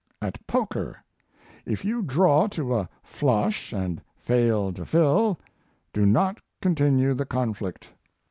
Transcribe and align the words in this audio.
AT 0.19 0.39
POKER 0.47 0.97
If 1.63 1.85
you 1.85 2.01
draw 2.01 2.47
to 2.47 2.73
a 2.73 2.89
flush 3.03 3.71
and 3.71 4.01
fail 4.17 4.73
to 4.73 4.83
fill, 4.83 5.37
do 5.93 6.07
not 6.07 6.39
continue 6.59 7.13
the 7.13 7.27
conflict. 7.27 7.87